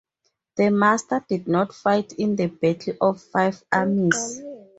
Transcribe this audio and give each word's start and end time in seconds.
The 0.55 0.71
Master 0.71 1.23
did 1.29 1.47
not 1.47 1.75
fight 1.75 2.13
in 2.13 2.35
the 2.35 2.47
Battle 2.47 2.95
of 3.01 3.21
Five 3.21 3.63
Armies. 3.71 4.41